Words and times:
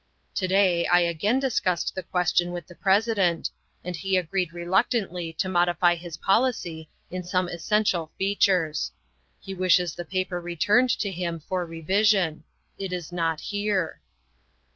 "To 0.37 0.47
day 0.47 0.87
I 0.87 1.01
again 1.01 1.37
discussed 1.39 1.93
the 1.93 2.01
question 2.01 2.51
with 2.51 2.65
the 2.65 2.73
President 2.73 3.51
and 3.83 3.95
he 3.95 4.17
agreed 4.17 4.51
reluctantly 4.51 5.31
to 5.33 5.47
modify 5.47 5.93
his 5.93 6.17
policy 6.17 6.89
in 7.11 7.21
some 7.23 7.47
essential 7.47 8.11
features. 8.17 8.91
He 9.39 9.53
wishes 9.53 9.93
the 9.93 10.03
paper 10.03 10.41
re 10.41 10.55
turned 10.55 10.89
to 10.97 11.11
him 11.11 11.39
for 11.39 11.67
revision. 11.67 12.43
It 12.79 12.91
is 12.91 13.11
not 13.11 13.39
here." 13.41 14.01